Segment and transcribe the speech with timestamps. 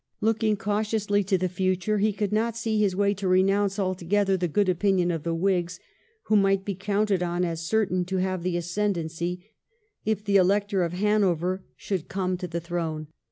[0.19, 4.47] Looking cautiously to the future, he could not see his way to renounce altogether the
[4.47, 5.79] good opinion of the Whigs
[6.23, 9.45] who might be counted on as certain to have the ascendency
[10.03, 13.09] if the Elector of Hanover should come to the throne.